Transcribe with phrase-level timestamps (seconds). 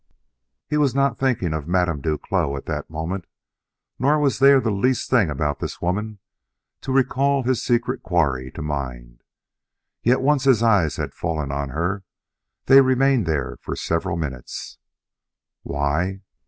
[0.67, 3.25] He was not thinking of Madame Duclos at that moment;
[3.99, 6.17] nor was there the least thing about this woman
[6.81, 9.21] to recall his secret quarry to mind.
[10.01, 12.03] Yet once his eyes had fallen on her,
[12.65, 14.79] they remained there for several minutes.
[15.61, 16.21] Why?